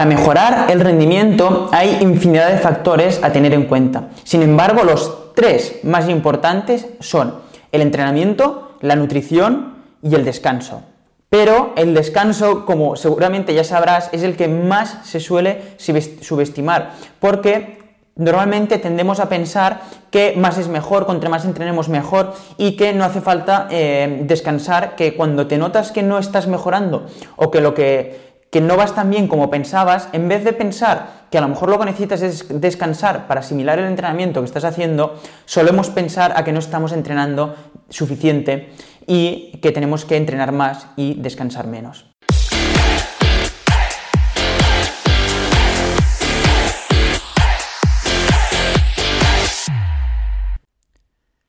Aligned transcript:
Para 0.00 0.10
mejorar 0.10 0.70
el 0.70 0.78
rendimiento 0.78 1.68
hay 1.72 1.98
infinidad 2.00 2.52
de 2.52 2.58
factores 2.58 3.18
a 3.24 3.32
tener 3.32 3.52
en 3.52 3.64
cuenta. 3.64 4.10
Sin 4.22 4.42
embargo, 4.42 4.84
los 4.84 5.34
tres 5.34 5.80
más 5.82 6.08
importantes 6.08 6.86
son 7.00 7.34
el 7.72 7.80
entrenamiento, 7.80 8.76
la 8.80 8.94
nutrición 8.94 9.74
y 10.00 10.14
el 10.14 10.24
descanso. 10.24 10.82
Pero 11.28 11.72
el 11.74 11.94
descanso, 11.94 12.64
como 12.64 12.94
seguramente 12.94 13.54
ya 13.54 13.64
sabrás, 13.64 14.08
es 14.12 14.22
el 14.22 14.36
que 14.36 14.46
más 14.46 14.98
se 15.02 15.18
suele 15.18 15.74
subestimar, 16.20 16.92
porque 17.18 17.78
normalmente 18.14 18.78
tendemos 18.78 19.18
a 19.18 19.28
pensar 19.28 19.80
que 20.12 20.34
más 20.36 20.58
es 20.58 20.68
mejor, 20.68 21.06
contra 21.06 21.28
más 21.28 21.44
entrenemos 21.44 21.88
mejor 21.88 22.34
y 22.56 22.76
que 22.76 22.92
no 22.92 23.04
hace 23.04 23.20
falta 23.20 23.66
eh, 23.70 24.22
descansar, 24.26 24.94
que 24.94 25.16
cuando 25.16 25.48
te 25.48 25.58
notas 25.58 25.90
que 25.90 26.04
no 26.04 26.18
estás 26.18 26.46
mejorando 26.46 27.06
o 27.34 27.50
que 27.50 27.60
lo 27.60 27.74
que 27.74 28.27
que 28.50 28.60
no 28.60 28.76
vas 28.76 28.94
tan 28.94 29.10
bien 29.10 29.28
como 29.28 29.50
pensabas, 29.50 30.08
en 30.12 30.28
vez 30.28 30.44
de 30.44 30.52
pensar 30.52 31.26
que 31.30 31.38
a 31.38 31.40
lo 31.40 31.48
mejor 31.48 31.68
lo 31.68 31.78
que 31.78 31.84
necesitas 31.84 32.22
es 32.22 32.60
descansar 32.60 33.26
para 33.26 33.40
asimilar 33.40 33.78
el 33.78 33.86
entrenamiento 33.86 34.40
que 34.40 34.46
estás 34.46 34.64
haciendo, 34.64 35.20
solemos 35.44 35.90
pensar 35.90 36.32
a 36.34 36.44
que 36.44 36.52
no 36.52 36.58
estamos 36.58 36.92
entrenando 36.92 37.54
suficiente 37.90 38.72
y 39.06 39.58
que 39.62 39.72
tenemos 39.72 40.04
que 40.04 40.16
entrenar 40.16 40.52
más 40.52 40.88
y 40.96 41.14
descansar 41.20 41.66
menos. 41.66 42.06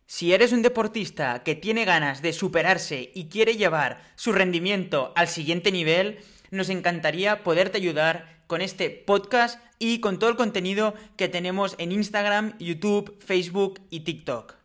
Si 0.05 0.33
eres 0.33 0.51
un 0.51 0.61
deportista 0.61 1.43
que 1.43 1.55
tiene 1.55 1.85
ganas 1.85 2.21
de 2.21 2.33
superarse 2.33 3.09
y 3.15 3.29
quiere 3.29 3.55
llevar 3.55 4.01
su 4.15 4.33
rendimiento 4.33 5.13
al 5.15 5.29
siguiente 5.29 5.71
nivel, 5.71 6.19
nos 6.51 6.69
encantaría 6.69 7.43
poderte 7.43 7.77
ayudar 7.77 8.43
con 8.47 8.61
este 8.61 8.89
podcast 8.89 9.61
y 9.77 9.99
con 9.99 10.19
todo 10.19 10.29
el 10.29 10.35
contenido 10.35 10.93
que 11.15 11.27
tenemos 11.27 11.75
en 11.77 11.91
Instagram, 11.91 12.57
YouTube, 12.57 13.17
Facebook 13.23 13.79
y 13.89 14.01
TikTok. 14.01 14.55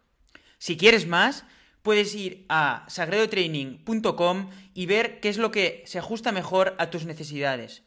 Si 0.58 0.76
quieres 0.76 1.06
más, 1.06 1.44
puedes 1.82 2.14
ir 2.14 2.46
a 2.48 2.86
sagredotraining.com 2.88 4.50
y 4.72 4.86
ver 4.86 5.20
qué 5.20 5.28
es 5.28 5.36
lo 5.36 5.50
que 5.50 5.82
se 5.86 5.98
ajusta 5.98 6.32
mejor 6.32 6.74
a 6.78 6.88
tus 6.88 7.04
necesidades. 7.04 7.82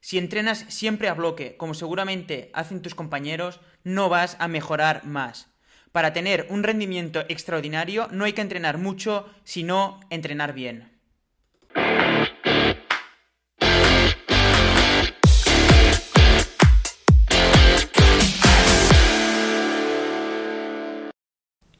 Si 0.00 0.16
entrenas 0.16 0.64
siempre 0.68 1.08
a 1.08 1.14
bloque, 1.14 1.56
como 1.56 1.74
seguramente 1.74 2.50
hacen 2.54 2.80
tus 2.80 2.94
compañeros, 2.94 3.60
no 3.84 4.08
vas 4.08 4.36
a 4.38 4.48
mejorar 4.48 5.04
más. 5.04 5.50
Para 5.92 6.12
tener 6.12 6.46
un 6.50 6.62
rendimiento 6.62 7.20
extraordinario 7.28 8.08
no 8.10 8.24
hay 8.24 8.32
que 8.32 8.40
entrenar 8.40 8.78
mucho, 8.78 9.26
sino 9.44 10.00
entrenar 10.10 10.54
bien. 10.54 10.97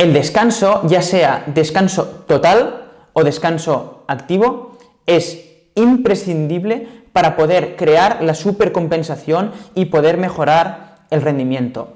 El 0.08 0.14
descanso, 0.14 0.80
ya 0.86 1.02
sea 1.02 1.44
descanso 1.48 2.24
total 2.26 2.92
o 3.12 3.24
descanso 3.24 4.04
activo, 4.06 4.78
es 5.04 5.44
imprescindible 5.74 6.88
para 7.12 7.36
poder 7.36 7.76
crear 7.76 8.22
la 8.22 8.32
supercompensación 8.32 9.52
y 9.74 9.84
poder 9.92 10.16
mejorar 10.16 10.96
el 11.10 11.20
rendimiento. 11.20 11.92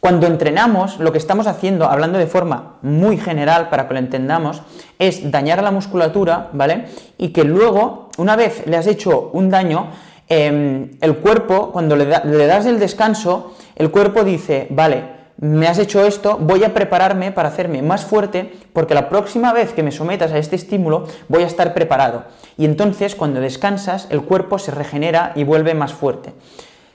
Cuando 0.00 0.26
entrenamos, 0.26 0.98
lo 0.98 1.12
que 1.12 1.18
estamos 1.18 1.46
haciendo, 1.46 1.84
hablando 1.84 2.18
de 2.18 2.26
forma 2.26 2.78
muy 2.82 3.16
general 3.16 3.68
para 3.68 3.86
que 3.86 3.94
lo 3.94 4.00
entendamos, 4.00 4.62
es 4.98 5.30
dañar 5.30 5.62
la 5.62 5.70
musculatura, 5.70 6.48
¿vale? 6.52 6.86
Y 7.16 7.28
que 7.28 7.44
luego, 7.44 8.08
una 8.18 8.34
vez 8.34 8.66
le 8.66 8.76
has 8.76 8.88
hecho 8.88 9.30
un 9.32 9.50
daño, 9.50 9.90
em, 10.28 10.98
el 11.00 11.18
cuerpo, 11.18 11.70
cuando 11.70 11.94
le 11.94 12.46
das 12.48 12.66
el 12.66 12.80
descanso, 12.80 13.54
el 13.76 13.92
cuerpo 13.92 14.24
dice, 14.24 14.66
vale, 14.70 15.15
me 15.38 15.68
has 15.68 15.78
hecho 15.78 16.04
esto, 16.04 16.38
voy 16.38 16.64
a 16.64 16.72
prepararme 16.72 17.30
para 17.30 17.50
hacerme 17.50 17.82
más 17.82 18.04
fuerte 18.04 18.54
porque 18.72 18.94
la 18.94 19.08
próxima 19.08 19.52
vez 19.52 19.72
que 19.72 19.82
me 19.82 19.92
sometas 19.92 20.32
a 20.32 20.38
este 20.38 20.56
estímulo 20.56 21.06
voy 21.28 21.42
a 21.42 21.46
estar 21.46 21.74
preparado. 21.74 22.24
Y 22.56 22.64
entonces 22.64 23.14
cuando 23.14 23.40
descansas 23.40 24.06
el 24.10 24.22
cuerpo 24.22 24.58
se 24.58 24.70
regenera 24.70 25.32
y 25.34 25.44
vuelve 25.44 25.74
más 25.74 25.92
fuerte. 25.92 26.32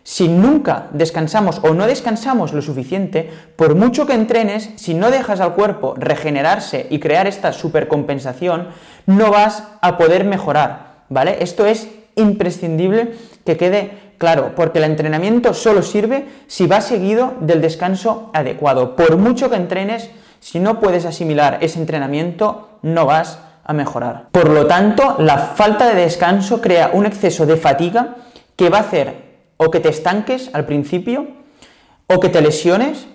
Si 0.04 0.28
nunca 0.28 0.88
descansamos 0.92 1.60
o 1.64 1.76
no 1.76 1.86
descansamos 1.86 2.54
lo 2.54 2.64
suficiente, 2.64 3.30
por 3.56 3.76
mucho 3.76 4.08
que 4.08 4.14
entrenes, 4.14 4.72
si 4.76 4.96
no 4.96 5.12
dejas 5.12 5.40
al 5.40 5.54
cuerpo 5.54 5.94
regenerarse 5.96 6.88
y 6.90 7.00
crear 7.00 7.28
esta 7.28 7.54
supercompensación, 7.54 8.70
no 9.06 9.30
vas 9.30 9.64
a 9.82 10.00
poder 10.00 10.26
mejorar, 10.26 11.04
¿vale? 11.10 11.38
Esto 11.42 11.68
es 11.68 11.88
imprescindible 12.16 13.14
que 13.46 13.58
quede 13.58 14.11
Claro, 14.22 14.54
porque 14.56 14.78
el 14.78 14.84
entrenamiento 14.84 15.56
solo 15.56 15.82
sirve 15.82 16.28
si 16.46 16.68
va 16.68 16.80
seguido 16.82 17.34
del 17.40 17.60
descanso 17.60 18.30
adecuado. 18.36 18.96
Por 18.96 19.18
mucho 19.18 19.50
que 19.50 19.56
entrenes, 19.56 20.12
si 20.40 20.60
no 20.60 20.80
puedes 20.80 21.06
asimilar 21.06 21.58
ese 21.62 21.80
entrenamiento, 21.80 22.70
no 22.84 23.08
vas 23.08 23.40
a 23.64 23.74
mejorar. 23.74 24.28
Por 24.32 24.52
lo 24.52 24.68
tanto, 24.68 25.16
la 25.18 25.40
falta 25.40 25.88
de 25.88 26.04
descanso 26.04 26.62
crea 26.62 26.92
un 26.94 27.08
exceso 27.08 27.48
de 27.48 27.58
fatiga 27.58 28.18
que 28.56 28.70
va 28.70 28.78
a 28.78 28.82
hacer 28.82 29.16
o 29.58 29.72
que 29.72 29.80
te 29.80 29.90
estanques 29.90 30.52
al 30.54 30.68
principio, 30.68 31.26
o 32.06 32.20
que 32.20 32.30
te 32.30 32.44
lesiones, 32.44 33.08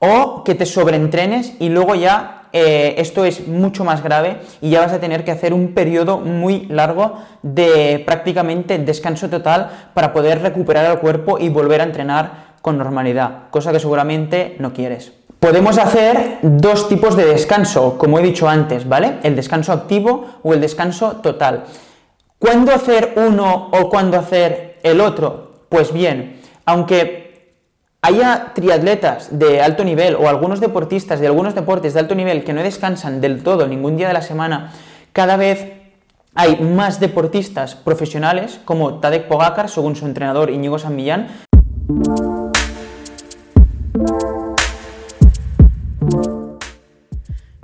o 0.00 0.42
que 0.42 0.56
te 0.56 0.66
sobreentrenes 0.66 1.54
y 1.60 1.68
luego 1.68 1.94
ya 1.94 2.33
eh, 2.56 2.94
esto 2.98 3.24
es 3.24 3.48
mucho 3.48 3.82
más 3.82 4.00
grave 4.00 4.36
y 4.60 4.70
ya 4.70 4.78
vas 4.80 4.92
a 4.92 5.00
tener 5.00 5.24
que 5.24 5.32
hacer 5.32 5.52
un 5.52 5.74
periodo 5.74 6.18
muy 6.18 6.66
largo 6.66 7.18
de 7.42 8.00
prácticamente 8.06 8.78
descanso 8.78 9.28
total 9.28 9.88
para 9.92 10.12
poder 10.12 10.40
recuperar 10.40 10.88
el 10.88 11.00
cuerpo 11.00 11.36
y 11.40 11.48
volver 11.48 11.80
a 11.80 11.84
entrenar 11.84 12.54
con 12.62 12.78
normalidad, 12.78 13.50
cosa 13.50 13.72
que 13.72 13.80
seguramente 13.80 14.54
no 14.60 14.72
quieres. 14.72 15.12
Podemos 15.40 15.78
hacer 15.78 16.38
dos 16.42 16.88
tipos 16.88 17.16
de 17.16 17.24
descanso, 17.24 17.98
como 17.98 18.20
he 18.20 18.22
dicho 18.22 18.48
antes, 18.48 18.88
¿vale? 18.88 19.14
El 19.24 19.34
descanso 19.34 19.72
activo 19.72 20.24
o 20.44 20.54
el 20.54 20.60
descanso 20.60 21.16
total. 21.16 21.64
¿Cuándo 22.38 22.72
hacer 22.72 23.14
uno 23.16 23.68
o 23.72 23.90
cuándo 23.90 24.16
hacer 24.16 24.78
el 24.84 25.00
otro? 25.00 25.66
Pues 25.68 25.92
bien, 25.92 26.40
aunque 26.66 27.23
haya 28.04 28.52
triatletas 28.52 29.38
de 29.38 29.62
alto 29.62 29.82
nivel 29.82 30.14
o 30.14 30.28
algunos 30.28 30.60
deportistas 30.60 31.20
de 31.20 31.26
algunos 31.26 31.54
deportes 31.54 31.94
de 31.94 32.00
alto 32.00 32.14
nivel 32.14 32.44
que 32.44 32.52
no 32.52 32.62
descansan 32.62 33.22
del 33.22 33.42
todo 33.42 33.66
ningún 33.66 33.96
día 33.96 34.08
de 34.08 34.12
la 34.12 34.20
semana, 34.20 34.74
cada 35.14 35.38
vez 35.38 35.72
hay 36.34 36.60
más 36.60 37.00
deportistas 37.00 37.74
profesionales 37.74 38.60
como 38.66 39.00
Tadek 39.00 39.26
Pogacar, 39.26 39.70
según 39.70 39.96
su 39.96 40.04
entrenador 40.04 40.50
Íñigo 40.50 40.78
San 40.78 40.94
Millán. 40.94 41.28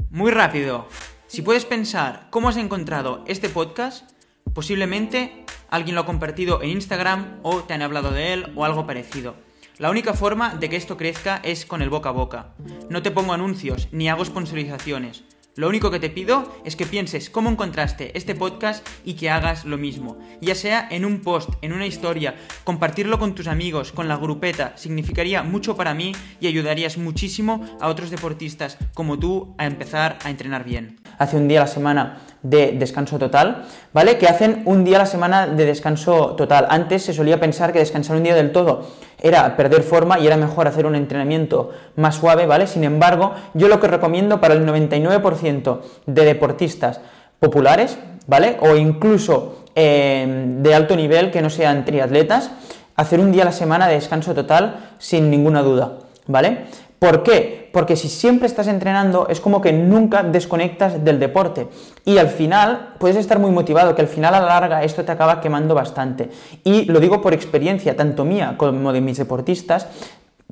Muy 0.09 0.31
rápido, 0.31 0.87
si 1.27 1.43
puedes 1.43 1.67
pensar 1.67 2.29
cómo 2.31 2.49
has 2.49 2.57
encontrado 2.57 3.25
este 3.27 3.51
podcast, 3.51 4.11
posiblemente 4.55 5.45
alguien 5.69 5.97
lo 5.97 6.01
ha 6.01 6.07
compartido 6.07 6.63
en 6.63 6.71
Instagram 6.71 7.41
o 7.43 7.57
te 7.57 7.75
han 7.75 7.83
hablado 7.83 8.11
de 8.11 8.33
él 8.33 8.53
o 8.57 8.65
algo 8.65 8.87
parecido. 8.87 9.50
La 9.81 9.89
única 9.89 10.13
forma 10.13 10.57
de 10.57 10.69
que 10.69 10.77
esto 10.77 10.99
crezca 10.99 11.41
es 11.43 11.65
con 11.65 11.81
el 11.81 11.89
boca 11.89 12.11
a 12.11 12.13
boca. 12.13 12.49
No 12.91 13.01
te 13.01 13.11
pongo 13.11 13.33
anuncios 13.33 13.89
ni 13.93 14.11
hago 14.11 14.23
sponsorizaciones. 14.27 15.25
Lo 15.57 15.69
único 15.69 15.91
que 15.91 15.99
te 15.99 16.11
pido 16.11 16.45
es 16.67 16.77
que 16.77 16.85
pienses 16.85 17.31
cómo 17.31 17.49
encontraste 17.49 18.17
este 18.17 18.35
podcast 18.35 18.87
y 19.07 19.15
que 19.15 19.31
hagas 19.31 19.65
lo 19.65 19.79
mismo. 19.79 20.19
Ya 20.43 20.55
sea 20.55 20.87
en 20.91 21.07
un 21.07 21.23
post, 21.23 21.49
en 21.63 21.73
una 21.73 21.87
historia, 21.87 22.35
compartirlo 22.63 23.19
con 23.19 23.35
tus 23.35 23.47
amigos, 23.47 23.91
con 23.91 24.07
la 24.07 24.17
grupeta, 24.17 24.75
significaría 24.77 25.43
mucho 25.43 25.77
para 25.77 25.95
mí 25.95 26.13
y 26.41 26.47
ayudarías 26.47 26.99
muchísimo 26.99 27.65
a 27.81 27.89
otros 27.89 28.11
deportistas 28.11 28.77
como 28.93 29.19
tú 29.19 29.55
a 29.57 29.65
empezar 29.65 30.19
a 30.25 30.31
entrenar 30.31 30.63
bien. 30.63 31.01
Hace 31.19 31.39
un 31.39 31.49
día 31.49 31.61
a 31.61 31.65
la 31.65 31.71
semana 31.71 32.21
de 32.43 32.73
descanso 32.73 33.19
total, 33.19 33.67
¿vale? 33.93 34.19
Que 34.19 34.29
hacen 34.29 34.63
un 34.67 34.85
día 34.85 34.97
a 34.97 35.01
la 35.01 35.07
semana 35.07 35.47
de 35.47 35.67
descanso 35.67 36.37
total. 36.37 36.67
Antes 36.71 37.03
se 37.03 37.13
solía 37.13 37.41
pensar 37.41 37.73
que 37.73 37.81
descansar 37.81 38.17
un 38.17 38.23
día 38.23 38.35
del 38.35 38.53
todo 38.53 38.89
era 39.23 39.57
perder 39.57 39.83
forma 39.83 40.19
y 40.19 40.27
era 40.27 40.37
mejor 40.37 40.69
hacer 40.69 40.87
un 40.87 40.95
entrenamiento 40.95 41.71
más 41.97 42.17
suave, 42.17 42.47
¿vale? 42.47 42.67
Sin 42.67 42.85
embargo, 42.85 43.35
yo 43.55 43.69
lo 43.69 43.81
que 43.81 43.87
recomiendo 43.87 44.41
para 44.41 44.55
el 44.55 44.67
99% 44.67 45.81
de 46.07 46.25
deportistas 46.25 47.01
populares, 47.39 47.99
¿vale? 48.27 48.57
O 48.61 48.77
incluso 48.77 49.65
eh, 49.75 50.57
de 50.59 50.75
alto 50.75 50.97
nivel 50.97 51.31
que 51.31 51.43
no 51.43 51.51
sean 51.51 51.85
triatletas, 51.85 52.51
hacer 52.97 53.21
un 53.21 53.33
día 53.33 53.43
a 53.43 53.47
la 53.47 53.53
semana 53.53 53.89
de 53.89 53.95
descanso 53.95 54.35
total 54.35 54.95
sin 54.99 55.31
ninguna 55.31 55.63
duda, 55.63 55.99
¿vale? 56.27 56.67
¿Por 57.01 57.23
qué? 57.23 57.71
Porque 57.73 57.97
si 57.97 58.11
siempre 58.11 58.47
estás 58.47 58.69
entrenando 58.69 59.27
es 59.29 59.41
como 59.41 59.63
que 59.63 59.73
nunca 59.73 60.23
desconectas 60.23 61.03
del 61.03 61.19
deporte 61.19 61.67
y 62.05 62.19
al 62.19 62.29
final 62.29 62.91
puedes 62.99 63.17
estar 63.17 63.39
muy 63.39 63.51
motivado, 63.51 63.95
que 63.95 64.03
al 64.03 64.09
final 64.09 64.35
a 64.35 64.41
la 64.41 64.47
larga 64.47 64.85
esto 64.85 65.03
te 65.03 65.11
acaba 65.11 65.41
quemando 65.41 65.75
bastante. 65.75 66.29
Y 66.63 66.85
lo 66.85 67.01
digo 67.01 67.23
por 67.23 67.33
experiencia, 67.33 67.97
tanto 67.97 68.27
mía 68.27 68.55
como 68.59 68.93
de 68.93 69.01
mis 69.01 69.17
deportistas, 69.17 69.87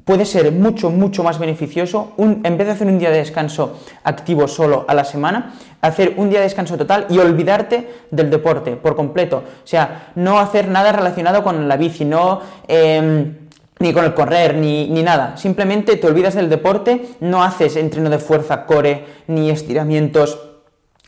puede 0.06 0.24
ser 0.24 0.50
mucho, 0.50 0.88
mucho 0.88 1.22
más 1.22 1.38
beneficioso, 1.38 2.14
en 2.16 2.56
vez 2.56 2.66
de 2.66 2.72
hacer 2.72 2.86
un 2.86 2.98
día 2.98 3.10
de 3.10 3.18
descanso 3.18 3.80
activo 4.04 4.48
solo 4.48 4.86
a 4.88 4.94
la 4.94 5.04
semana, 5.04 5.52
hacer 5.82 6.14
un 6.16 6.30
día 6.30 6.38
de 6.38 6.44
descanso 6.44 6.78
total 6.78 7.04
y 7.10 7.18
olvidarte 7.18 8.06
del 8.10 8.30
deporte 8.30 8.76
por 8.76 8.96
completo. 8.96 9.42
O 9.64 9.66
sea, 9.66 10.12
no 10.14 10.38
hacer 10.38 10.68
nada 10.68 10.92
relacionado 10.92 11.44
con 11.44 11.68
la 11.68 11.76
bici, 11.76 12.06
no... 12.06 12.40
Em, 12.66 13.47
ni 13.78 13.92
con 13.92 14.04
el 14.04 14.14
correr, 14.14 14.56
ni, 14.56 14.88
nada. 15.02 15.36
Simplemente 15.36 15.96
te 15.96 16.06
olvidas 16.06 16.34
del 16.34 16.48
deporte, 16.48 17.08
no 17.20 17.42
haces 17.42 17.76
entreno 17.76 18.10
de 18.10 18.18
fuerza, 18.18 18.66
core, 18.66 19.04
ni 19.26 19.50
estiramientos. 19.50 20.38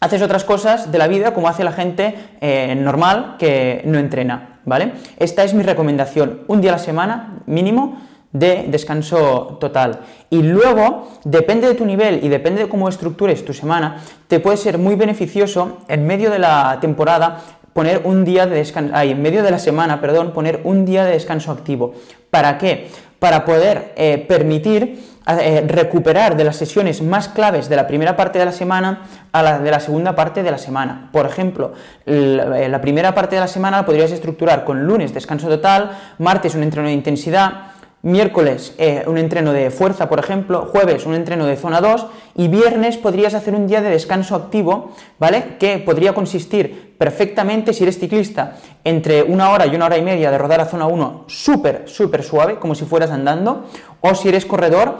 Haces 0.00 0.22
otras 0.22 0.44
cosas 0.44 0.90
de 0.90 0.98
la 0.98 1.08
vida 1.08 1.34
como 1.34 1.48
hace 1.48 1.64
la 1.64 1.72
gente 1.72 2.14
eh, 2.40 2.74
normal 2.74 3.36
que 3.38 3.82
no 3.84 3.98
entrena, 3.98 4.60
¿vale? 4.64 4.92
Esta 5.18 5.44
es 5.44 5.52
mi 5.52 5.62
recomendación. 5.62 6.42
Un 6.46 6.60
día 6.60 6.70
a 6.70 6.76
la 6.76 6.82
semana, 6.82 7.42
mínimo, 7.46 8.00
de 8.32 8.66
descanso 8.68 9.58
total. 9.60 10.00
Y 10.30 10.42
luego, 10.42 11.08
depende 11.24 11.66
de 11.66 11.74
tu 11.74 11.84
nivel 11.84 12.24
y 12.24 12.28
depende 12.28 12.62
de 12.62 12.68
cómo 12.68 12.88
estructures 12.88 13.44
tu 13.44 13.52
semana, 13.52 13.98
te 14.28 14.40
puede 14.40 14.56
ser 14.56 14.78
muy 14.78 14.94
beneficioso 14.94 15.78
en 15.88 16.06
medio 16.06 16.30
de 16.30 16.38
la 16.38 16.78
temporada 16.80 17.40
poner 17.72 18.02
un 18.04 18.24
día 18.24 18.46
de 18.46 18.56
descanso, 18.56 18.94
en 18.96 19.22
medio 19.22 19.42
de 19.42 19.50
la 19.50 19.58
semana, 19.58 20.00
perdón, 20.00 20.32
poner 20.32 20.60
un 20.64 20.84
día 20.84 21.04
de 21.04 21.12
descanso 21.12 21.52
activo. 21.52 21.94
¿Para 22.30 22.58
qué? 22.58 22.88
Para 23.18 23.44
poder 23.44 23.92
eh, 23.96 24.24
permitir 24.28 25.10
eh, 25.26 25.64
recuperar 25.66 26.36
de 26.36 26.44
las 26.44 26.56
sesiones 26.56 27.02
más 27.02 27.28
claves 27.28 27.68
de 27.68 27.76
la 27.76 27.86
primera 27.86 28.16
parte 28.16 28.38
de 28.38 28.46
la 28.46 28.52
semana 28.52 29.02
a 29.32 29.42
la 29.42 29.58
de 29.58 29.70
la 29.70 29.78
segunda 29.78 30.16
parte 30.16 30.42
de 30.42 30.50
la 30.50 30.58
semana. 30.58 31.10
Por 31.12 31.26
ejemplo, 31.26 31.74
la, 32.06 32.60
eh, 32.60 32.68
la 32.68 32.80
primera 32.80 33.14
parte 33.14 33.36
de 33.36 33.40
la 33.40 33.46
semana 33.46 33.78
la 33.78 33.86
podrías 33.86 34.10
estructurar 34.10 34.64
con 34.64 34.86
lunes 34.86 35.12
descanso 35.12 35.48
total, 35.48 35.92
martes 36.18 36.54
un 36.54 36.62
entreno 36.62 36.88
de 36.88 36.94
intensidad, 36.94 37.69
miércoles 38.02 38.74
eh, 38.78 39.04
un 39.06 39.18
entreno 39.18 39.52
de 39.52 39.70
fuerza, 39.70 40.08
por 40.08 40.18
ejemplo, 40.18 40.66
jueves 40.70 41.04
un 41.06 41.14
entreno 41.14 41.46
de 41.46 41.56
zona 41.56 41.80
2 41.80 42.06
y 42.36 42.48
viernes 42.48 42.96
podrías 42.96 43.34
hacer 43.34 43.54
un 43.54 43.66
día 43.66 43.82
de 43.82 43.90
descanso 43.90 44.34
activo, 44.34 44.92
¿vale? 45.18 45.56
Que 45.58 45.78
podría 45.78 46.14
consistir 46.14 46.94
perfectamente, 46.96 47.72
si 47.72 47.82
eres 47.82 47.98
ciclista, 47.98 48.56
entre 48.84 49.22
una 49.22 49.50
hora 49.50 49.66
y 49.66 49.74
una 49.74 49.86
hora 49.86 49.98
y 49.98 50.02
media 50.02 50.30
de 50.30 50.38
rodar 50.38 50.60
a 50.60 50.66
zona 50.66 50.86
1 50.86 51.24
súper, 51.26 51.82
súper 51.86 52.22
suave, 52.22 52.58
como 52.58 52.74
si 52.74 52.84
fueras 52.84 53.10
andando, 53.10 53.66
o 54.00 54.14
si 54.14 54.28
eres 54.28 54.46
corredor, 54.46 54.98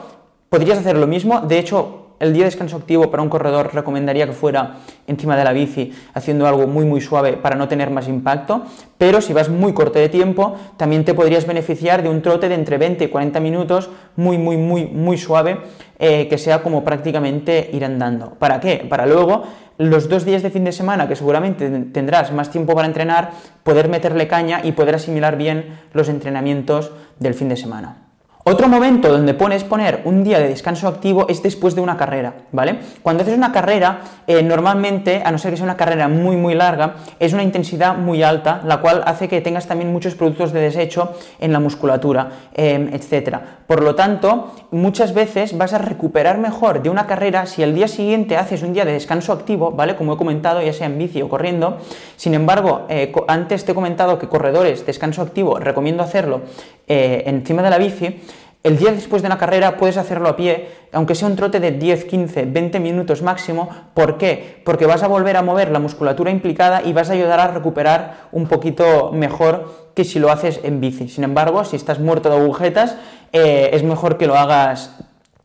podrías 0.49 0.79
hacer 0.79 0.96
lo 0.96 1.06
mismo, 1.06 1.41
de 1.41 1.58
hecho, 1.58 2.00
el 2.20 2.32
día 2.32 2.44
de 2.44 2.50
descanso 2.50 2.76
activo 2.76 3.11
para 3.11 3.22
un 3.22 3.28
corredor 3.28 3.70
recomendaría 3.75 4.26
que 4.26 4.32
fuera 4.32 4.76
encima 5.06 5.37
de 5.37 5.44
la 5.44 5.52
bici, 5.52 5.93
haciendo 6.14 6.46
algo 6.46 6.67
muy 6.67 6.84
muy 6.84 7.00
suave 7.00 7.32
para 7.32 7.56
no 7.56 7.67
tener 7.67 7.90
más 7.90 8.06
impacto, 8.08 8.62
pero 8.99 9.20
si 9.20 9.32
vas 9.32 9.49
muy 9.49 9.72
corto 9.72 9.99
de 9.99 10.08
tiempo, 10.08 10.55
también 10.76 11.05
te 11.05 11.14
podrías 11.14 11.46
beneficiar 11.46 12.02
de 12.02 12.11
un 12.11 12.22
trote 12.22 12.49
de 12.49 12.55
entre 12.55 12.78
20 12.78 13.05
y 13.05 13.08
40 13.08 13.40
minutos, 13.40 13.90
muy 14.17 14.38
muy 14.38 14.58
muy 14.58 14.87
muy 14.87 15.19
suave, 15.19 15.58
eh, 15.99 16.28
que 16.28 16.38
sea 16.38 16.62
como 16.62 16.84
prácticamente 16.84 17.70
ir 17.72 17.84
andando. 17.84 18.34
¿Para 18.38 18.61
qué? 18.61 18.87
Para 18.88 19.06
luego 19.06 19.44
los 19.78 20.11
dos 20.11 20.26
días 20.26 20.43
de 20.43 20.50
fin 20.50 20.64
de 20.64 20.72
semana, 20.72 21.08
que 21.08 21.17
seguramente 21.17 21.70
tendrás 21.90 22.32
más 22.32 22.50
tiempo 22.50 22.75
para 22.75 22.87
entrenar, 22.87 23.31
poder 23.62 23.88
meterle 23.88 24.28
caña 24.28 24.61
y 24.62 24.72
poder 24.72 24.94
asimilar 24.94 25.38
bien 25.38 25.81
los 25.94 26.11
entrenamientos 26.11 26.93
del 27.19 27.32
fin 27.32 27.49
de 27.49 27.56
semana. 27.56 28.10
Otro 28.43 28.69
momento 28.69 29.13
donde 29.13 29.35
pones 29.35 29.65
poner 29.65 30.01
un 30.07 30.25
día 30.25 30.39
de 30.39 30.49
descanso 30.49 30.89
activo 30.89 31.27
es 31.29 31.43
después 31.43 31.75
de 31.75 31.83
una 31.83 31.99
carrera, 31.99 32.33
¿vale? 32.53 32.79
Cuando 33.03 33.23
haces 33.23 33.37
una 33.37 33.53
carrera, 33.53 34.01
eh, 34.27 34.43
normalmente, 34.43 35.21
a 35.23 35.31
no 35.31 35.37
ser 35.37 35.51
que 35.51 35.59
sea 35.59 35.65
una 35.65 35.77
carrera 35.77 36.09
muy 36.09 36.37
muy 36.37 36.55
larga, 36.55 36.95
es 37.19 37.35
una 37.35 37.43
intensidad 37.43 37.99
muy 37.99 38.23
alta, 38.23 38.63
la 38.65 38.79
cual 38.79 39.03
hace 39.05 39.29
que 39.29 39.43
tengas 39.43 39.67
también 39.67 39.93
muchos 39.93 40.15
productos 40.15 40.55
de 40.55 40.61
desecho 40.61 41.13
en 41.39 41.53
la 41.53 41.61
musculatura, 41.61 42.31
eh, 42.55 42.89
etc. 42.95 43.37
Por 43.67 43.83
lo 43.83 43.95
tanto, 43.95 44.55
muchas 44.71 45.13
veces 45.13 45.59
vas 45.59 45.75
a 45.75 45.79
recuperar 45.79 46.39
mejor 46.39 46.83
de 46.83 46.89
una 46.89 47.07
carrera 47.07 47.45
si 47.45 47.63
el 47.63 47.75
día 47.75 47.89
siguiente 47.89 48.39
haces 48.39 48.63
un 48.63 48.73
día 48.73 48.87
de 48.87 48.93
descanso 48.93 49.35
activo, 49.35 49.73
¿vale? 49.73 49.97
Como 49.97 50.15
he 50.15 50.17
comentado, 50.17 50.63
ya 50.63 50.73
sea 50.73 50.87
en 50.87 50.97
bici 50.97 51.21
o 51.21 51.29
corriendo. 51.29 51.77
Sin 52.17 52.33
embargo, 52.33 52.87
eh, 52.89 53.13
antes 53.29 53.67
te 53.67 53.73
he 53.73 53.75
comentado 53.75 54.19
que 54.19 54.29
corredores, 54.29 54.87
descanso 54.87 55.21
activo, 55.21 55.59
recomiendo 55.59 56.03
hacerlo 56.03 56.41
encima 56.91 57.63
de 57.63 57.71
la 57.71 57.79
bici. 57.79 58.21
El 58.63 58.77
día 58.77 58.93
después 58.93 59.23
de 59.23 59.27
una 59.27 59.39
carrera 59.39 59.79
puedes 59.79 59.97
hacerlo 59.97 60.29
a 60.29 60.37
pie, 60.37 60.69
aunque 60.93 61.15
sea 61.15 61.29
un 61.29 61.37
trote 61.37 61.61
de 61.61 61.71
10, 61.71 62.05
15, 62.05 62.45
20 62.45 62.79
minutos 62.79 63.23
máximo. 63.23 63.71
¿Por 63.95 64.19
qué? 64.19 64.61
Porque 64.67 64.85
vas 64.85 65.03
a 65.03 65.09
volver 65.09 65.39
a 65.39 65.43
mover 65.43 65.71
la 65.71 65.79
musculatura 65.79 66.31
implicada 66.31 66.83
y 66.85 66.93
vas 66.93 67.09
a 67.09 67.15
ayudar 67.15 67.41
a 67.41 67.47
recuperar 67.47 68.29
un 68.33 68.47
poquito 68.49 69.13
mejor 69.13 69.91
que 69.95 70.05
si 70.05 70.19
lo 70.19 70.31
haces 70.31 70.61
en 70.63 70.79
bici. 70.79 71.09
Sin 71.09 71.25
embargo, 71.25 71.65
si 71.65 71.77
estás 71.77 72.01
muerto 72.01 72.29
de 72.29 72.37
agujetas, 72.37 72.97
eh, 73.33 73.71
es 73.73 73.83
mejor 73.83 74.19
que 74.19 74.27
lo 74.27 74.37
hagas 74.37 74.95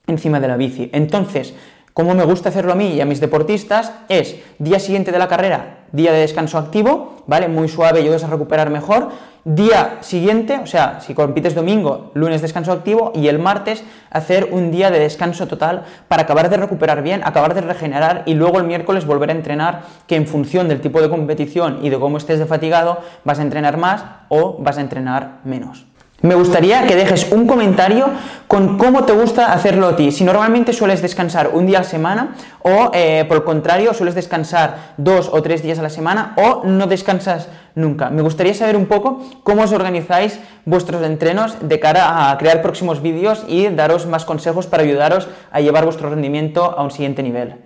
encima 0.08 0.42
de 0.42 0.50
la 0.50 0.58
bici. 0.58 0.90
Entonces, 0.92 1.54
como 1.96 2.14
me 2.14 2.26
gusta 2.26 2.50
hacerlo 2.50 2.74
a 2.74 2.76
mí 2.76 2.90
y 2.90 3.02
a 3.02 3.06
mis 3.06 3.20
deportistas, 3.20 3.92
es 4.10 4.36
día 4.60 4.78
siguiente 4.78 5.12
de 5.12 5.18
la 5.18 5.28
carrera, 5.28 5.86
día 5.92 6.12
de 6.12 6.20
descanso 6.20 6.60
activo, 6.60 7.24
¿vale? 7.26 7.48
Muy 7.48 7.68
suave, 7.68 8.02
ayudas 8.02 8.24
a 8.24 8.28
recuperar 8.28 8.70
mejor 8.70 9.10
Día 9.46 10.00
siguiente, 10.02 10.58
o 10.58 10.66
sea, 10.66 11.02
si 11.02 11.14
compites 11.14 11.54
domingo, 11.54 12.10
lunes 12.16 12.42
descanso 12.42 12.72
activo 12.72 13.12
y 13.14 13.28
el 13.28 13.38
martes 13.38 13.84
hacer 14.10 14.50
un 14.52 14.72
día 14.72 14.90
de 14.90 14.98
descanso 14.98 15.46
total 15.46 15.84
para 16.08 16.24
acabar 16.24 16.50
de 16.50 16.58
recuperar 16.58 17.04
bien, 17.04 17.22
acabar 17.24 17.54
de 17.54 17.62
regenerar 17.62 18.24
y 18.26 18.34
luego 18.34 18.58
el 18.58 18.64
miércoles 18.64 19.06
volver 19.06 19.30
a 19.30 19.34
entrenar, 19.34 19.84
que 20.08 20.16
en 20.16 20.26
función 20.26 20.68
del 20.68 20.82
tipo 20.82 21.00
de 21.00 21.12
competición 21.12 21.86
y 21.86 21.92
de 21.92 22.00
cómo 22.00 22.18
estés 22.18 22.40
de 22.40 22.48
fatigado, 22.48 23.02
vas 23.24 23.38
a 23.38 23.44
entrenar 23.44 23.78
más 23.78 24.04
o 24.30 24.58
vas 24.64 24.80
a 24.80 24.82
entrenar 24.82 25.42
menos. 25.44 25.86
Me 26.25 26.33
gustaría 26.33 26.88
que 26.88 26.95
dejes 26.95 27.31
un 27.31 27.45
comentario 27.45 28.10
con 28.48 28.80
cómo 28.80 29.04
te 29.04 29.13
gusta 29.13 29.54
hacerlo 29.54 29.89
a 29.89 29.95
ti. 29.95 30.12
Si 30.12 30.24
normalmente 30.24 30.74
sueles 30.74 31.04
descansar 31.04 31.51
un 31.54 31.68
día 31.68 31.77
a 31.77 31.81
la 31.83 31.88
semana 31.88 32.36
o 32.63 32.89
eh, 32.95 33.25
por 33.27 33.38
el 33.38 33.44
contrario 33.44 33.94
sueles 33.94 34.16
descansar 34.16 34.95
dos 34.98 35.30
o 35.31 35.44
tres 35.44 35.62
días 35.62 35.77
a 35.77 35.83
la 35.83 35.92
semana 35.92 36.33
o 36.38 36.63
no 36.66 36.88
descansas 36.88 37.48
nunca. 37.75 38.10
Me 38.10 38.24
gustaría 38.24 38.56
saber 38.56 38.75
un 38.75 38.88
poco 38.88 39.22
cómo 39.44 39.62
os 39.62 39.72
organizáis 39.72 40.39
vuestros 40.66 41.04
entrenos 41.04 41.57
de 41.62 41.80
cara 41.80 42.31
a 42.31 42.38
crear 42.39 42.63
próximos 42.63 43.04
vídeos 43.04 43.45
y 43.48 43.68
daros 43.68 44.07
más 44.07 44.25
consejos 44.25 44.66
para 44.66 44.81
ayudaros 44.81 45.27
a 45.51 45.62
llevar 45.62 45.86
vuestro 45.86 46.10
rendimiento 46.10 46.74
a 46.75 46.81
un 46.81 46.89
siguiente 46.89 47.22
nivel. 47.22 47.57